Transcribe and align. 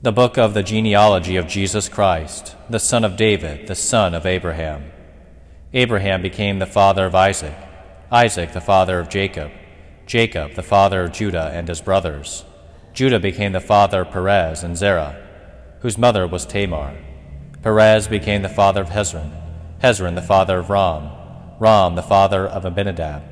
The 0.00 0.12
book 0.12 0.38
of 0.38 0.54
the 0.54 0.62
genealogy 0.62 1.34
of 1.34 1.48
Jesus 1.48 1.88
Christ, 1.88 2.54
the 2.70 2.78
son 2.78 3.04
of 3.04 3.16
David, 3.16 3.66
the 3.66 3.74
son 3.74 4.14
of 4.14 4.26
Abraham. 4.26 4.92
Abraham 5.72 6.22
became 6.22 6.60
the 6.60 6.66
father 6.66 7.06
of 7.06 7.16
Isaac, 7.16 7.56
Isaac 8.08 8.52
the 8.52 8.60
father 8.60 9.00
of 9.00 9.08
Jacob, 9.08 9.50
Jacob 10.06 10.54
the 10.54 10.62
father 10.62 11.02
of 11.02 11.10
Judah 11.10 11.50
and 11.52 11.66
his 11.66 11.80
brothers. 11.80 12.44
Judah 12.92 13.18
became 13.18 13.50
the 13.50 13.60
father 13.60 14.02
of 14.02 14.12
Perez 14.12 14.62
and 14.62 14.76
Zerah, 14.76 15.20
whose 15.80 15.98
mother 15.98 16.28
was 16.28 16.46
Tamar. 16.46 16.96
Perez 17.64 18.06
became 18.06 18.42
the 18.42 18.48
father 18.48 18.82
of 18.82 18.90
Hezron, 18.90 19.32
Hezron 19.82 20.14
the 20.14 20.22
father 20.22 20.60
of 20.60 20.70
Ram, 20.70 21.10
Ram 21.58 21.96
the 21.96 22.02
father 22.02 22.46
of 22.46 22.64
Amminadab. 22.64 23.24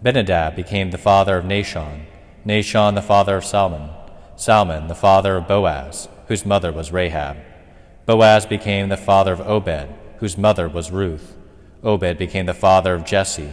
Amminadab 0.00 0.56
became 0.56 0.90
the 0.90 0.98
father 0.98 1.36
of 1.36 1.44
Nahshon, 1.44 2.06
Nahshon 2.44 2.96
the 2.96 3.02
father 3.02 3.36
of 3.36 3.44
Salmon, 3.44 3.90
Salmon 4.38 4.86
the 4.86 4.94
father 4.94 5.36
of 5.36 5.48
Boaz, 5.48 6.08
whose 6.28 6.46
mother 6.46 6.70
was 6.70 6.92
Rahab. 6.92 7.38
Boaz 8.06 8.46
became 8.46 8.88
the 8.88 8.96
father 8.96 9.32
of 9.32 9.40
Obed, 9.40 9.88
whose 10.18 10.38
mother 10.38 10.68
was 10.68 10.92
Ruth. 10.92 11.36
Obed 11.82 12.18
became 12.18 12.46
the 12.46 12.54
father 12.54 12.94
of 12.94 13.04
Jesse, 13.04 13.52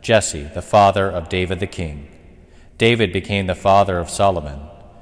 Jesse 0.00 0.44
the 0.44 0.62
father 0.62 1.10
of 1.10 1.28
David 1.28 1.60
the 1.60 1.66
king. 1.66 2.08
David 2.78 3.12
became 3.12 3.46
the 3.46 3.54
father 3.54 3.98
of 3.98 4.08
Solomon, 4.08 4.60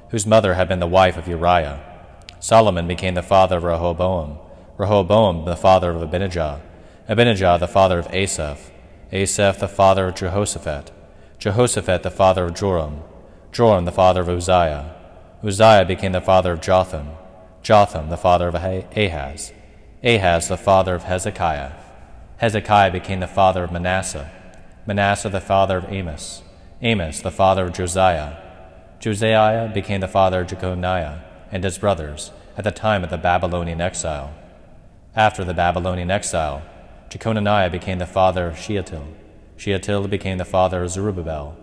whose 0.08 0.26
mother 0.26 0.54
had 0.54 0.66
been 0.66 0.80
the 0.80 0.88
wife 0.88 1.16
of 1.16 1.28
Uriah. 1.28 1.80
Solomon 2.40 2.88
became 2.88 3.14
the 3.14 3.22
father 3.22 3.58
of 3.58 3.62
Rehoboam, 3.62 4.36
Rehoboam 4.78 5.44
the 5.44 5.54
father 5.54 5.92
of 5.92 6.02
Abijah, 6.02 6.60
Abijah 7.08 7.56
the 7.60 7.68
father 7.68 8.00
of 8.00 8.12
Asaph, 8.12 8.72
Asaph 9.12 9.60
the 9.60 9.68
father 9.68 10.08
of 10.08 10.16
Jehoshaphat, 10.16 10.90
Jehoshaphat 11.38 12.02
the 12.02 12.10
father 12.10 12.46
of 12.46 12.54
Joram, 12.54 13.04
Joram 13.52 13.84
the 13.84 13.92
father 13.92 14.22
of 14.22 14.28
Uzziah, 14.28 14.96
Uzziah 15.42 15.84
became 15.86 16.12
the 16.12 16.20
father 16.20 16.52
of 16.52 16.60
Jotham, 16.60 17.08
Jotham 17.62 18.10
the 18.10 18.16
father 18.16 18.48
of 18.48 18.54
Ahaz, 18.54 19.52
Ahaz 20.04 20.48
the 20.48 20.56
father 20.56 20.94
of 20.94 21.04
Hezekiah, 21.04 21.72
Hezekiah 22.36 22.90
became 22.90 23.20
the 23.20 23.26
father 23.26 23.64
of 23.64 23.72
Manasseh, 23.72 24.30
Manasseh 24.86 25.30
the 25.30 25.40
father 25.40 25.78
of 25.78 25.90
Amos, 25.90 26.42
Amos 26.82 27.20
the 27.20 27.30
father 27.30 27.64
of 27.66 27.72
Josiah, 27.72 28.36
Josiah 29.00 29.72
became 29.72 30.00
the 30.00 30.08
father 30.08 30.42
of 30.42 30.48
Jeconiah 30.48 31.22
and 31.50 31.64
his 31.64 31.78
brothers 31.78 32.32
at 32.58 32.64
the 32.64 32.70
time 32.70 33.02
of 33.02 33.08
the 33.08 33.16
Babylonian 33.16 33.80
exile. 33.80 34.34
After 35.16 35.42
the 35.42 35.54
Babylonian 35.54 36.10
exile, 36.10 36.62
Jeconiah 37.08 37.70
became 37.70 37.98
the 37.98 38.04
father 38.04 38.46
of 38.46 38.58
Shealtiel. 38.58 39.08
Shealtiel 39.56 40.06
became 40.06 40.36
the 40.36 40.44
father 40.44 40.82
of 40.82 40.90
Zerubbabel. 40.90 41.56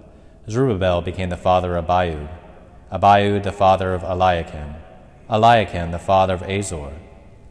Zerubbabel 0.49 1.03
became 1.03 1.29
the 1.29 1.37
father 1.37 1.75
of 1.75 1.85
Abiud. 1.85 2.27
Abiud 2.89 3.43
the 3.43 3.51
father 3.51 3.93
of 3.93 4.03
Eliakim, 4.03 4.75
Eliakim 5.29 5.91
the 5.91 5.99
father 5.99 6.35
of 6.35 6.43
Azor, 6.43 6.93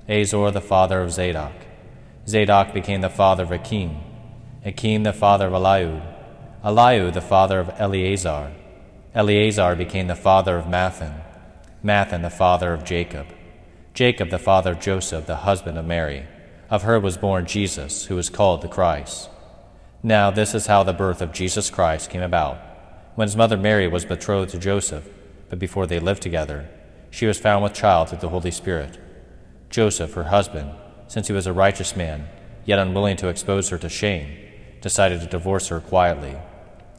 Azor 0.08 0.50
the 0.50 0.62
father 0.62 1.02
of 1.02 1.12
Zadok. 1.12 1.52
Zadok 2.26 2.72
became 2.72 3.02
the 3.02 3.10
father 3.10 3.42
of 3.42 3.52
Achim, 3.52 3.98
Achim 4.64 5.02
the 5.02 5.12
father 5.12 5.48
of 5.48 5.52
Eliud, 5.52 6.02
Eliud 6.64 7.12
the 7.12 7.20
father 7.20 7.60
of 7.60 7.70
Eleazar. 7.78 8.50
Eleazar 9.14 9.76
became 9.76 10.06
the 10.06 10.16
father 10.16 10.56
of 10.56 10.64
Matthan, 10.64 11.20
Matthan 11.84 12.22
the 12.22 12.30
father 12.30 12.72
of 12.72 12.84
Jacob, 12.84 13.26
Jacob 13.92 14.30
the 14.30 14.38
father 14.38 14.72
of 14.72 14.80
Joseph, 14.80 15.26
the 15.26 15.36
husband 15.36 15.76
of 15.76 15.84
Mary. 15.84 16.24
Of 16.70 16.82
her 16.82 16.98
was 16.98 17.18
born 17.18 17.44
Jesus, 17.44 18.06
who 18.06 18.16
is 18.16 18.30
called 18.30 18.62
the 18.62 18.68
Christ. 18.68 19.28
Now 20.02 20.30
this 20.30 20.54
is 20.54 20.66
how 20.66 20.82
the 20.82 20.94
birth 20.94 21.20
of 21.20 21.32
Jesus 21.32 21.68
Christ 21.68 22.08
came 22.08 22.22
about. 22.22 22.58
When 23.16 23.28
his 23.28 23.36
mother 23.36 23.56
Mary 23.58 23.86
was 23.86 24.04
betrothed 24.06 24.50
to 24.52 24.58
Joseph, 24.58 25.08
but 25.48 25.58
before 25.58 25.86
they 25.86 25.98
lived 25.98 26.22
together, 26.22 26.68
she 27.10 27.26
was 27.26 27.38
found 27.38 27.62
with 27.62 27.72
child 27.72 28.08
through 28.08 28.18
the 28.18 28.28
Holy 28.28 28.50
Spirit. 28.50 28.98
Joseph, 29.70 30.14
her 30.14 30.24
husband, 30.24 30.70
since 31.08 31.28
he 31.28 31.32
was 31.32 31.46
a 31.46 31.52
righteous 31.52 31.96
man, 31.96 32.28
yet 32.64 32.78
unwilling 32.78 33.16
to 33.16 33.28
expose 33.28 33.68
her 33.68 33.78
to 33.78 33.88
shame, 33.88 34.36
decided 34.80 35.20
to 35.20 35.26
divorce 35.26 35.68
her 35.68 35.80
quietly. 35.80 36.36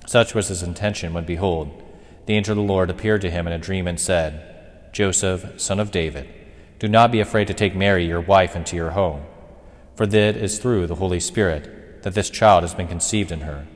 Such 0.05 0.33
was 0.33 0.47
his 0.47 0.63
intention 0.63 1.13
when, 1.13 1.25
behold, 1.25 1.83
the 2.25 2.35
angel 2.35 2.53
of 2.53 2.57
the 2.57 2.73
Lord 2.73 2.89
appeared 2.89 3.21
to 3.21 3.29
him 3.29 3.47
in 3.47 3.53
a 3.53 3.57
dream 3.57 3.87
and 3.87 3.99
said, 3.99 4.93
Joseph, 4.93 5.59
son 5.59 5.79
of 5.79 5.91
David, 5.91 6.27
do 6.79 6.87
not 6.87 7.11
be 7.11 7.19
afraid 7.19 7.47
to 7.47 7.53
take 7.53 7.75
Mary, 7.75 8.05
your 8.05 8.21
wife, 8.21 8.55
into 8.55 8.75
your 8.75 8.91
home, 8.91 9.23
for 9.95 10.03
it 10.03 10.13
is 10.13 10.59
through 10.59 10.87
the 10.87 10.95
Holy 10.95 11.19
Spirit 11.19 12.03
that 12.03 12.13
this 12.13 12.29
child 12.29 12.63
has 12.63 12.73
been 12.73 12.87
conceived 12.87 13.31
in 13.31 13.41
her. 13.41 13.67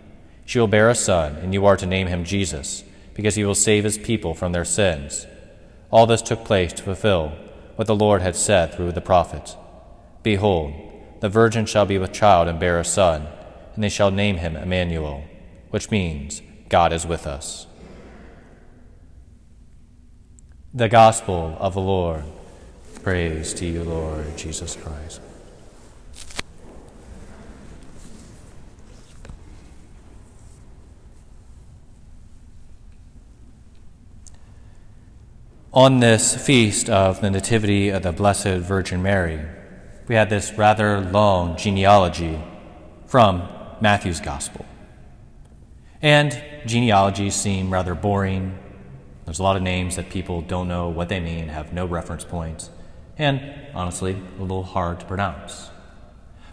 She 0.45 0.59
will 0.59 0.67
bear 0.67 0.89
a 0.89 0.95
son, 0.95 1.35
and 1.35 1.53
you 1.53 1.65
are 1.65 1.77
to 1.77 1.85
name 1.85 2.07
him 2.07 2.23
Jesus 2.23 2.83
because 3.13 3.35
he 3.35 3.43
will 3.43 3.55
save 3.55 3.83
his 3.83 3.97
people 3.97 4.33
from 4.33 4.51
their 4.51 4.65
sins. 4.65 5.25
All 5.91 6.05
this 6.05 6.21
took 6.21 6.45
place 6.45 6.73
to 6.73 6.83
fulfill 6.83 7.33
what 7.75 7.87
the 7.87 7.95
Lord 7.95 8.21
had 8.21 8.35
said 8.35 8.73
through 8.73 8.91
the 8.91 9.01
prophet 9.01 9.55
Behold, 10.23 10.73
the 11.19 11.29
virgin 11.29 11.65
shall 11.65 11.85
be 11.85 11.97
with 11.97 12.13
child 12.13 12.47
and 12.47 12.59
bear 12.59 12.79
a 12.79 12.85
son, 12.85 13.27
and 13.75 13.83
they 13.83 13.89
shall 13.89 14.11
name 14.11 14.37
him 14.37 14.55
Emmanuel, 14.55 15.23
which 15.69 15.91
means 15.91 16.41
God 16.69 16.93
is 16.93 17.05
with 17.05 17.25
us. 17.27 17.67
The 20.73 20.89
Gospel 20.89 21.57
of 21.59 21.73
the 21.73 21.81
Lord. 21.81 22.23
Praise 23.03 23.53
to 23.55 23.65
you, 23.65 23.83
Lord 23.83 24.37
Jesus 24.37 24.75
Christ. 24.75 25.21
On 35.73 36.01
this 36.01 36.35
feast 36.35 36.89
of 36.89 37.21
the 37.21 37.31
Nativity 37.31 37.87
of 37.87 38.03
the 38.03 38.11
Blessed 38.11 38.57
Virgin 38.57 39.01
Mary, 39.01 39.39
we 40.05 40.15
had 40.15 40.29
this 40.29 40.51
rather 40.57 40.99
long 40.99 41.55
genealogy 41.55 42.43
from 43.05 43.47
Matthew's 43.79 44.19
Gospel. 44.19 44.65
And 46.01 46.37
genealogies 46.65 47.35
seem 47.35 47.71
rather 47.71 47.95
boring. 47.95 48.59
There's 49.23 49.39
a 49.39 49.43
lot 49.43 49.55
of 49.55 49.63
names 49.63 49.95
that 49.95 50.09
people 50.09 50.41
don't 50.41 50.67
know 50.67 50.89
what 50.89 51.07
they 51.07 51.21
mean, 51.21 51.47
have 51.47 51.71
no 51.71 51.85
reference 51.85 52.25
points, 52.25 52.69
and 53.17 53.41
honestly, 53.73 54.21
a 54.39 54.41
little 54.41 54.63
hard 54.63 54.99
to 54.99 55.05
pronounce. 55.05 55.69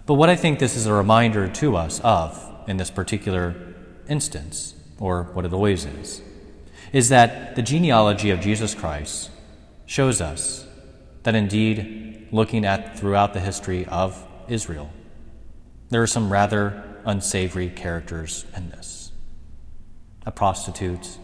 But 0.07 0.15
what 0.15 0.29
I 0.29 0.37
think 0.37 0.61
this 0.61 0.77
is 0.77 0.87
a 0.87 0.93
reminder 0.93 1.49
to 1.49 1.77
us 1.77 1.99
of 2.05 2.41
in 2.69 2.77
this 2.77 2.93
particular 2.93 3.57
instance, 4.09 4.77
or 5.01 5.25
what 5.25 5.45
it 5.45 5.53
always 5.53 5.87
is, 5.87 6.23
is 6.93 7.09
that 7.11 7.57
the 7.57 7.63
genealogy 7.63 8.31
of 8.31 8.41
Jesus 8.41 8.75
Christ 8.75 9.31
shows 9.87 10.21
us 10.21 10.67
that 11.23 11.35
indeed, 11.35 12.29
looking 12.31 12.65
at 12.65 12.99
throughout 12.99 13.35
the 13.35 13.41
history 13.41 13.85
of 13.87 14.27
Israel, 14.49 14.91
there 15.91 16.03
are 16.03 16.07
some 16.07 16.31
rather 16.31 16.85
unsavory 17.05 17.69
characters 17.71 18.45
in 18.57 18.71
this 18.71 19.13
a 20.27 20.31
prostitute, 20.31 21.17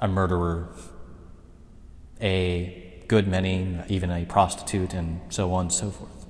a 0.00 0.08
murderer, 0.08 0.68
a 2.20 3.02
good 3.06 3.28
many, 3.28 3.78
even 3.88 4.10
a 4.10 4.24
prostitute, 4.24 4.94
and 4.94 5.20
so 5.32 5.52
on 5.52 5.66
and 5.66 5.72
so 5.72 5.90
forth. 5.90 6.26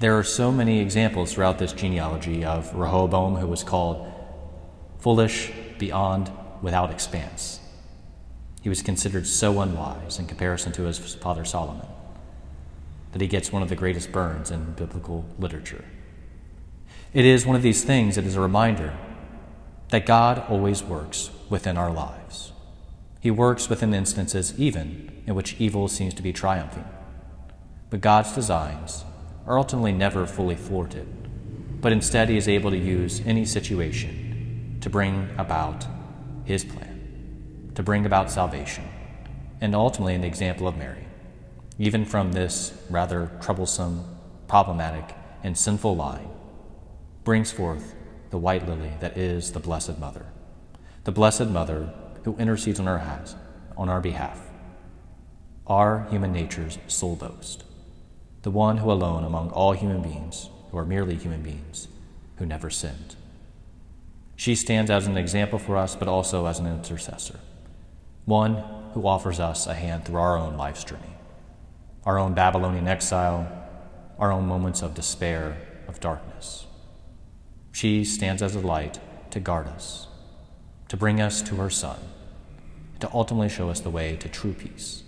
There 0.00 0.18
are 0.18 0.24
so 0.24 0.50
many 0.50 0.80
examples 0.80 1.32
throughout 1.32 1.58
this 1.58 1.72
genealogy 1.72 2.44
of 2.44 2.74
Rehoboam, 2.74 3.36
who 3.36 3.46
was 3.46 3.62
called 3.62 4.10
foolish 4.98 5.52
beyond 5.78 6.30
without 6.62 6.90
expanse. 6.90 7.60
He 8.62 8.68
was 8.68 8.82
considered 8.82 9.26
so 9.26 9.60
unwise 9.60 10.18
in 10.18 10.26
comparison 10.26 10.72
to 10.72 10.82
his 10.82 10.98
father 11.14 11.44
Solomon 11.44 11.86
that 13.12 13.20
he 13.20 13.28
gets 13.28 13.52
one 13.52 13.62
of 13.62 13.68
the 13.68 13.76
greatest 13.76 14.12
burns 14.12 14.50
in 14.50 14.72
biblical 14.72 15.24
literature. 15.38 15.84
It 17.12 17.24
is 17.24 17.44
one 17.44 17.56
of 17.56 17.62
these 17.62 17.82
things 17.82 18.14
that 18.14 18.24
is 18.24 18.36
a 18.36 18.40
reminder 18.40 18.96
that 19.88 20.06
God 20.06 20.44
always 20.48 20.82
works 20.82 21.30
within 21.48 21.76
our 21.76 21.90
lives. 21.90 22.52
He 23.20 23.30
works 23.30 23.68
within 23.68 23.92
instances 23.92 24.58
even 24.58 25.22
in 25.26 25.34
which 25.34 25.60
evil 25.60 25.88
seems 25.88 26.14
to 26.14 26.22
be 26.22 26.32
triumphing. 26.32 26.84
But 27.90 28.00
God's 28.00 28.32
designs 28.32 29.04
are 29.46 29.58
ultimately 29.58 29.92
never 29.92 30.26
fully 30.26 30.54
thwarted, 30.54 31.08
but 31.80 31.92
instead 31.92 32.28
He 32.28 32.36
is 32.36 32.48
able 32.48 32.70
to 32.70 32.78
use 32.78 33.20
any 33.26 33.44
situation 33.44 34.78
to 34.80 34.88
bring 34.88 35.28
about 35.36 35.86
his 36.50 36.64
plan 36.64 37.70
to 37.76 37.82
bring 37.82 38.04
about 38.04 38.30
salvation, 38.30 38.84
and 39.60 39.74
ultimately 39.74 40.14
in 40.14 40.20
the 40.20 40.26
example 40.26 40.66
of 40.66 40.76
Mary, 40.76 41.06
even 41.78 42.04
from 42.04 42.32
this 42.32 42.74
rather 42.90 43.30
troublesome, 43.40 44.04
problematic, 44.48 45.14
and 45.44 45.56
sinful 45.56 45.94
line, 45.94 46.28
brings 47.22 47.52
forth 47.52 47.94
the 48.30 48.38
white 48.38 48.66
lily 48.68 48.92
that 49.00 49.16
is 49.16 49.52
the 49.52 49.60
Blessed 49.60 49.98
Mother, 49.98 50.26
the 51.04 51.12
Blessed 51.12 51.46
Mother 51.46 51.92
who 52.24 52.36
intercedes 52.36 52.80
on 52.80 52.88
our, 52.88 52.98
has, 52.98 53.36
on 53.76 53.88
our 53.88 54.00
behalf, 54.00 54.40
our 55.66 56.06
human 56.10 56.32
nature's 56.32 56.78
sole 56.88 57.16
boast, 57.16 57.64
the 58.42 58.50
one 58.50 58.78
who 58.78 58.90
alone 58.90 59.24
among 59.24 59.50
all 59.50 59.72
human 59.72 60.02
beings, 60.02 60.50
who 60.70 60.78
are 60.78 60.84
merely 60.84 61.14
human 61.14 61.42
beings, 61.42 61.88
who 62.36 62.46
never 62.46 62.70
sinned. 62.70 63.14
She 64.40 64.54
stands 64.54 64.90
as 64.90 65.06
an 65.06 65.18
example 65.18 65.58
for 65.58 65.76
us, 65.76 65.94
but 65.94 66.08
also 66.08 66.46
as 66.46 66.60
an 66.60 66.66
intercessor, 66.66 67.38
one 68.24 68.54
who 68.94 69.06
offers 69.06 69.38
us 69.38 69.66
a 69.66 69.74
hand 69.74 70.06
through 70.06 70.18
our 70.18 70.38
own 70.38 70.56
life's 70.56 70.82
journey, 70.82 71.18
our 72.06 72.18
own 72.18 72.32
Babylonian 72.32 72.88
exile, 72.88 73.46
our 74.18 74.32
own 74.32 74.46
moments 74.46 74.80
of 74.80 74.94
despair, 74.94 75.58
of 75.88 76.00
darkness. 76.00 76.66
She 77.72 78.02
stands 78.02 78.40
as 78.40 78.54
a 78.54 78.60
light 78.60 78.98
to 79.32 79.40
guard 79.40 79.66
us, 79.66 80.08
to 80.88 80.96
bring 80.96 81.20
us 81.20 81.42
to 81.42 81.56
her 81.56 81.68
Son, 81.68 81.98
to 83.00 83.10
ultimately 83.12 83.50
show 83.50 83.68
us 83.68 83.80
the 83.80 83.90
way 83.90 84.16
to 84.16 84.28
true 84.30 84.54
peace. 84.54 85.02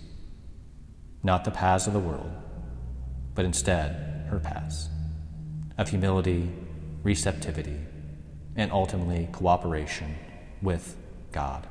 Not 1.23 1.43
the 1.43 1.49
paths 1.49 1.87
of 1.87 1.93
the 1.93 1.99
world, 1.99 2.31
but 3.33 3.45
instead 3.45 4.27
her 4.29 4.39
paths 4.39 4.89
of 5.79 5.89
humility, 5.89 6.51
receptivity, 7.01 7.79
and 8.55 8.71
ultimately 8.71 9.29
cooperation 9.31 10.15
with 10.61 10.95
God. 11.31 11.67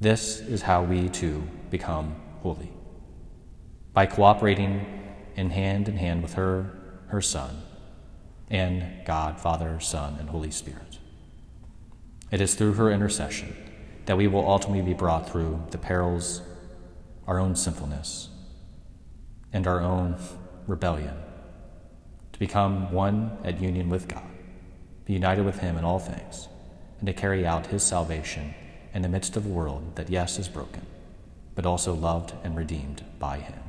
This 0.00 0.40
is 0.40 0.62
how 0.62 0.82
we 0.82 1.08
too 1.08 1.46
become 1.70 2.14
holy 2.42 2.70
by 3.92 4.06
cooperating 4.06 4.86
in 5.36 5.50
hand 5.50 5.88
in 5.88 5.96
hand 5.96 6.22
with 6.22 6.34
her, 6.34 6.70
her 7.08 7.20
Son, 7.20 7.62
and 8.50 9.04
God, 9.04 9.40
Father, 9.40 9.80
Son, 9.80 10.16
and 10.18 10.30
Holy 10.30 10.50
Spirit. 10.50 10.98
It 12.30 12.40
is 12.40 12.54
through 12.54 12.74
her 12.74 12.90
intercession 12.90 13.56
that 14.06 14.16
we 14.16 14.26
will 14.26 14.48
ultimately 14.48 14.82
be 14.82 14.94
brought 14.94 15.28
through 15.28 15.62
the 15.70 15.78
perils, 15.78 16.42
our 17.26 17.38
own 17.38 17.56
sinfulness, 17.56 18.28
and 19.52 19.66
our 19.66 19.80
own 19.80 20.16
rebellion 20.66 21.16
to 22.32 22.38
become 22.38 22.92
one 22.92 23.36
at 23.44 23.60
union 23.60 23.88
with 23.88 24.08
God, 24.08 24.29
be 25.04 25.12
united 25.12 25.44
with 25.44 25.58
Him 25.58 25.76
in 25.76 25.84
all 25.84 25.98
things, 25.98 26.48
and 26.98 27.06
to 27.06 27.12
carry 27.12 27.46
out 27.46 27.66
His 27.66 27.82
salvation 27.82 28.54
in 28.92 29.02
the 29.02 29.08
midst 29.08 29.36
of 29.36 29.46
a 29.46 29.48
world 29.48 29.96
that, 29.96 30.10
yes, 30.10 30.38
is 30.38 30.48
broken, 30.48 30.86
but 31.54 31.66
also 31.66 31.94
loved 31.94 32.32
and 32.44 32.56
redeemed 32.56 33.04
by 33.18 33.38
Him. 33.38 33.60